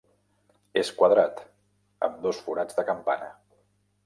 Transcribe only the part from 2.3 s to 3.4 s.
forats de campana.